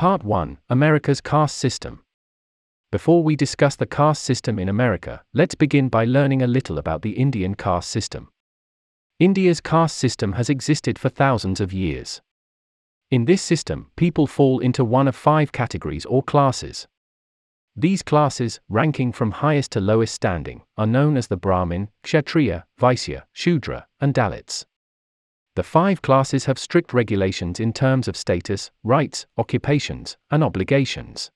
[0.00, 2.02] Part 1 America's Caste System.
[2.90, 7.02] Before we discuss the caste system in America, let's begin by learning a little about
[7.02, 8.30] the Indian caste system.
[9.18, 12.22] India's caste system has existed for thousands of years.
[13.10, 16.88] In this system, people fall into one of five categories or classes.
[17.76, 23.24] These classes, ranking from highest to lowest standing, are known as the Brahmin, Kshatriya, Vaisya,
[23.34, 24.64] Shudra, and Dalits.
[25.56, 31.30] The five classes have strict regulations in terms of status, rights, occupations, and obligations.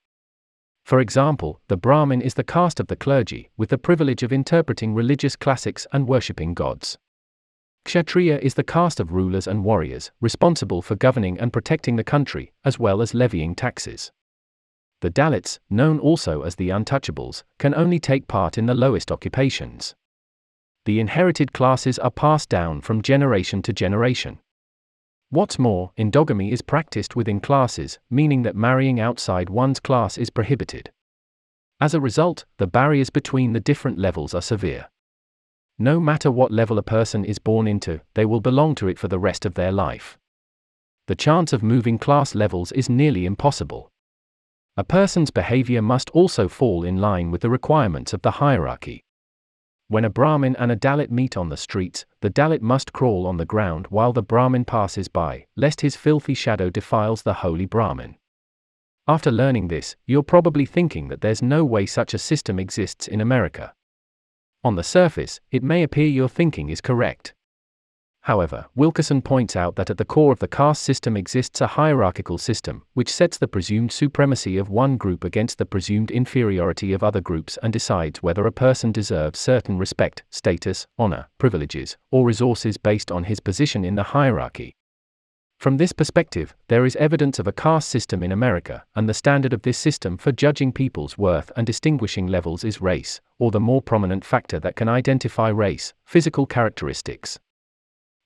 [0.84, 4.94] For example, the Brahmin is the caste of the clergy, with the privilege of interpreting
[4.94, 6.96] religious classics and worshipping gods.
[7.84, 12.52] Kshatriya is the caste of rulers and warriors, responsible for governing and protecting the country,
[12.64, 14.12] as well as levying taxes.
[15.00, 19.94] The Dalits, known also as the untouchables, can only take part in the lowest occupations.
[20.84, 24.38] The inherited classes are passed down from generation to generation.
[25.30, 30.92] What's more, endogamy is practiced within classes, meaning that marrying outside one's class is prohibited.
[31.80, 34.88] As a result, the barriers between the different levels are severe.
[35.78, 39.08] No matter what level a person is born into, they will belong to it for
[39.08, 40.18] the rest of their life.
[41.06, 43.90] The chance of moving class levels is nearly impossible.
[44.76, 49.03] A person's behavior must also fall in line with the requirements of the hierarchy.
[49.88, 53.36] When a Brahmin and a Dalit meet on the streets, the Dalit must crawl on
[53.36, 58.16] the ground while the Brahmin passes by, lest his filthy shadow defiles the holy Brahmin.
[59.06, 63.20] After learning this, you're probably thinking that there's no way such a system exists in
[63.20, 63.74] America.
[64.62, 67.33] On the surface, it may appear your thinking is correct.
[68.24, 72.38] However, Wilkerson points out that at the core of the caste system exists a hierarchical
[72.38, 77.20] system, which sets the presumed supremacy of one group against the presumed inferiority of other
[77.20, 83.12] groups and decides whether a person deserves certain respect, status, honor, privileges, or resources based
[83.12, 84.74] on his position in the hierarchy.
[85.58, 89.52] From this perspective, there is evidence of a caste system in America, and the standard
[89.52, 93.82] of this system for judging people's worth and distinguishing levels is race, or the more
[93.82, 97.38] prominent factor that can identify race, physical characteristics.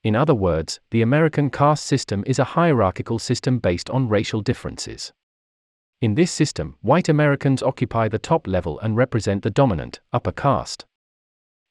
[0.05, 5.13] In other words, the American caste system is a hierarchical system based on racial differences.
[6.01, 10.87] In this system, white Americans occupy the top level and represent the dominant, upper caste.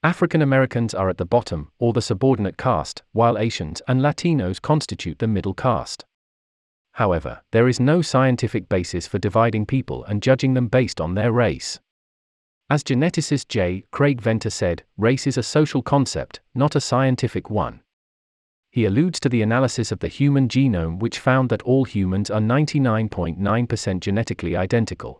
[0.03, 5.19] African Americans are at the bottom, or the subordinate caste, while Asians and Latinos constitute
[5.19, 6.03] the middle caste.
[6.91, 11.31] However, there is no scientific basis for dividing people and judging them based on their
[11.31, 11.79] race.
[12.69, 13.85] As geneticist J.
[13.91, 17.81] Craig Venter said, race is a social concept, not a scientific one.
[18.77, 22.39] He alludes to the analysis of the human genome, which found that all humans are
[22.39, 25.19] 99.9% genetically identical.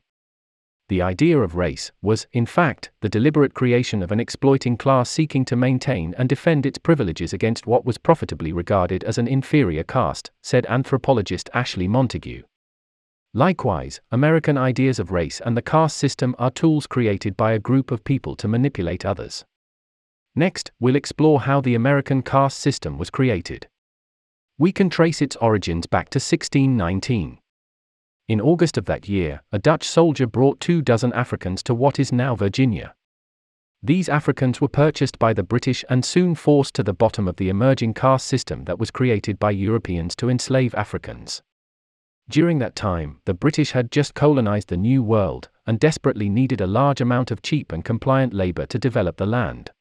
[0.90, 5.44] The idea of race was, in fact, the deliberate creation of an exploiting class seeking
[5.46, 10.30] to maintain and defend its privileges against what was profitably regarded as an inferior caste,
[10.44, 12.44] said anthropologist Ashley Montagu.
[13.34, 17.90] Likewise, American ideas of race and the caste system are tools created by a group
[17.90, 19.46] of people to manipulate others.
[20.38, 23.68] Next, we'll explore how the American caste system was created.
[24.60, 27.40] We can trace its origins back to 1619.
[28.28, 32.12] In August of that year, a Dutch soldier brought two dozen Africans to what is
[32.12, 32.94] now Virginia.
[33.82, 37.50] These Africans were purchased by the British and soon forced to the bottom of the
[37.50, 41.42] emerging caste system that was created by Europeans to enslave Africans.
[42.30, 46.68] During that time, the British had just colonized the New World and desperately needed a
[46.68, 49.72] large amount of cheap and compliant labor to develop the land.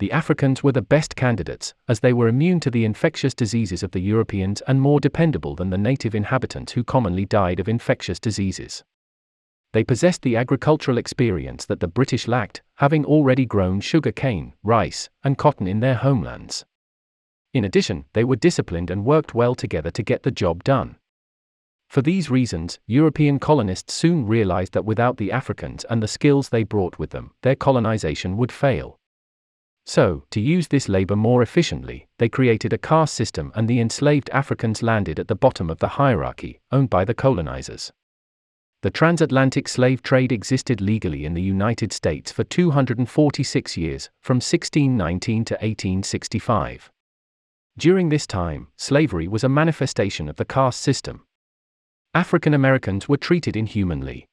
[0.00, 3.92] The Africans were the best candidates, as they were immune to the infectious diseases of
[3.92, 8.82] the Europeans and more dependable than the native inhabitants who commonly died of infectious diseases.
[9.72, 15.10] They possessed the agricultural experience that the British lacked, having already grown sugar cane, rice,
[15.22, 16.64] and cotton in their homelands.
[17.52, 20.96] In addition, they were disciplined and worked well together to get the job done.
[21.88, 26.64] For these reasons, European colonists soon realized that without the Africans and the skills they
[26.64, 28.98] brought with them, their colonization would fail.
[29.86, 34.30] So, to use this labor more efficiently, they created a caste system and the enslaved
[34.30, 37.92] Africans landed at the bottom of the hierarchy, owned by the colonizers.
[38.80, 45.44] The transatlantic slave trade existed legally in the United States for 246 years, from 1619
[45.46, 46.90] to 1865.
[47.76, 51.26] During this time, slavery was a manifestation of the caste system.
[52.14, 54.28] African Americans were treated inhumanly.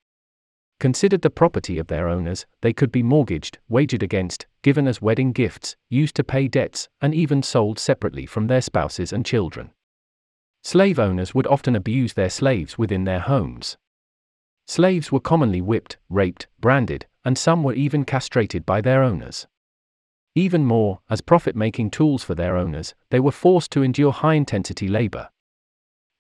[0.82, 5.32] Considered the property of their owners, they could be mortgaged, wagered against, given as wedding
[5.32, 9.70] gifts, used to pay debts, and even sold separately from their spouses and children.
[10.64, 13.78] Slave owners would often abuse their slaves within their homes.
[14.66, 19.46] Slaves were commonly whipped, raped, branded, and some were even castrated by their owners.
[20.34, 24.34] Even more, as profit making tools for their owners, they were forced to endure high
[24.34, 25.30] intensity labor.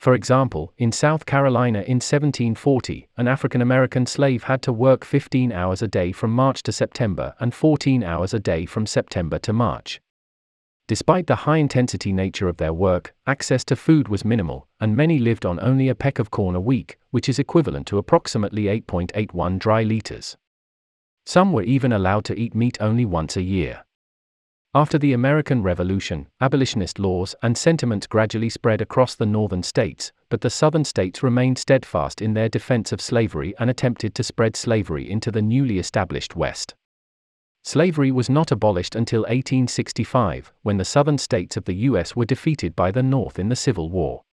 [0.01, 5.51] For example, in South Carolina in 1740, an African American slave had to work 15
[5.51, 9.53] hours a day from March to September and 14 hours a day from September to
[9.53, 10.01] March.
[10.87, 15.19] Despite the high intensity nature of their work, access to food was minimal, and many
[15.19, 19.59] lived on only a peck of corn a week, which is equivalent to approximately 8.81
[19.59, 20.35] dry liters.
[21.27, 23.85] Some were even allowed to eat meat only once a year.
[24.73, 30.39] After the American Revolution, abolitionist laws and sentiments gradually spread across the northern states, but
[30.39, 35.11] the southern states remained steadfast in their defense of slavery and attempted to spread slavery
[35.11, 36.73] into the newly established West.
[37.63, 42.15] Slavery was not abolished until 1865, when the southern states of the U.S.
[42.15, 44.23] were defeated by the North in the Civil War.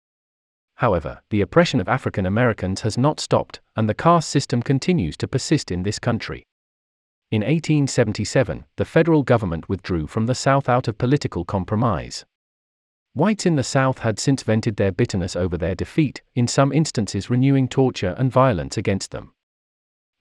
[0.76, 5.26] However, the oppression of African Americans has not stopped, and the caste system continues to
[5.26, 6.46] persist in this country.
[7.30, 12.25] In 1877, the federal government withdrew from the South out of political compromise.
[13.12, 17.28] Whites in the South had since vented their bitterness over their defeat, in some instances
[17.28, 19.34] renewing torture and violence against them.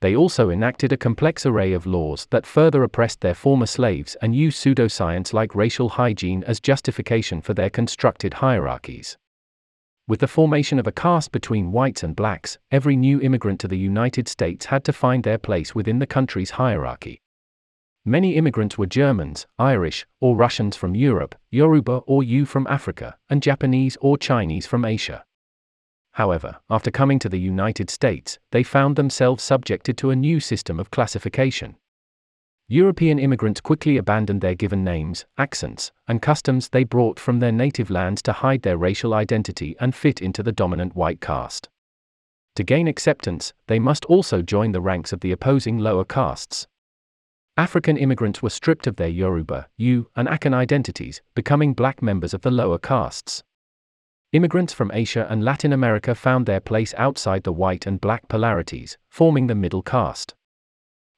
[0.01, 4.35] They also enacted a complex array of laws that further oppressed their former slaves and
[4.35, 9.17] used pseudoscience like racial hygiene as justification for their constructed hierarchies.
[10.07, 13.77] With the formation of a caste between whites and blacks, every new immigrant to the
[13.77, 17.21] United States had to find their place within the country's hierarchy.
[18.05, 23.43] Many immigrants were Germans, Irish, or Russians from Europe, Yoruba or Yu from Africa, and
[23.43, 25.25] Japanese or Chinese from Asia.
[26.11, 30.79] However, after coming to the United States, they found themselves subjected to a new system
[30.79, 31.75] of classification.
[32.69, 37.89] European immigrants quickly abandoned their given names, accents, and customs they brought from their native
[37.89, 41.69] lands to hide their racial identity and fit into the dominant white caste.
[42.57, 46.67] To gain acceptance, they must also join the ranks of the opposing lower castes.
[47.55, 52.41] African immigrants were stripped of their Yoruba, Yu, and Akan identities, becoming black members of
[52.41, 53.43] the lower castes.
[54.33, 58.97] Immigrants from Asia and Latin America found their place outside the white and black polarities,
[59.09, 60.35] forming the middle caste.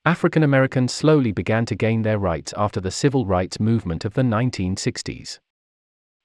[0.09, 4.23] African Americans slowly began to gain their rights after the civil rights movement of the
[4.23, 5.37] 1960s.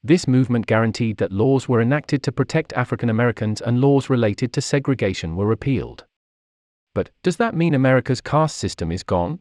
[0.02, 4.62] This movement guaranteed that laws were enacted to protect African Americans and laws related to
[4.62, 6.06] segregation were repealed.
[6.94, 9.40] But, does that mean America's caste system is gone?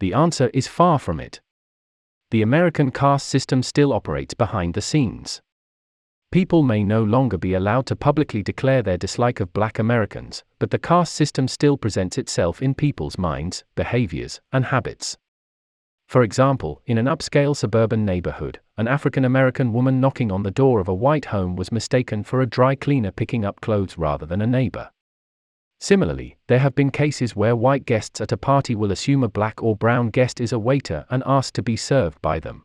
[0.00, 1.42] The answer is far from it.
[2.30, 5.42] The American caste system still operates behind the scenes.
[6.32, 10.70] People may no longer be allowed to publicly declare their dislike of black Americans, but
[10.70, 15.18] the caste system still presents itself in people's minds, behaviors, and habits.
[16.08, 20.80] For example, in an upscale suburban neighborhood, an African American woman knocking on the door
[20.80, 24.40] of a white home was mistaken for a dry cleaner picking up clothes rather than
[24.40, 24.90] a neighbor.
[25.80, 29.62] Similarly, there have been cases where white guests at a party will assume a black
[29.62, 32.64] or brown guest is a waiter and ask to be served by them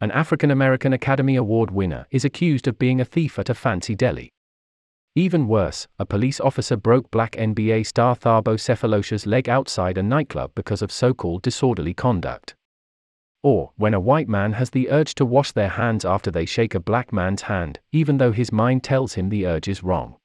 [0.00, 3.94] an African American Academy Award winner, is accused of being a thief at a fancy
[3.94, 4.30] deli.
[5.14, 10.52] Even worse, a police officer broke black NBA star Thabo Sefolosha's leg outside a nightclub
[10.54, 12.54] because of so called disorderly conduct.
[13.42, 16.74] Or, when a white man has the urge to wash their hands after they shake
[16.74, 20.16] a black man's hand, even though his mind tells him the urge is wrong.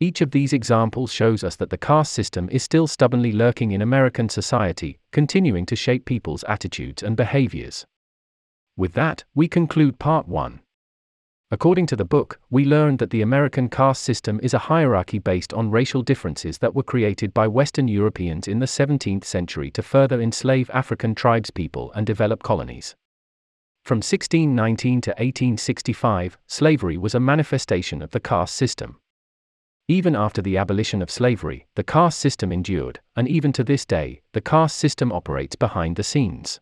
[0.00, 3.80] Each of these examples shows us that the caste system is still stubbornly lurking in
[3.80, 7.86] American society, continuing to shape people's attitudes and behaviors.
[8.76, 10.60] With that, we conclude part 1.
[11.50, 15.54] According to the book, we learned that the American caste system is a hierarchy based
[15.54, 20.20] on racial differences that were created by Western Europeans in the 17th century to further
[20.20, 22.96] enslave African tribespeople and develop colonies.
[23.84, 28.98] From 1619 to 1865, slavery was a manifestation of the caste system.
[29.86, 34.22] Even after the abolition of slavery, the caste system endured, and even to this day,
[34.32, 36.58] the caste system operates behind the scenes.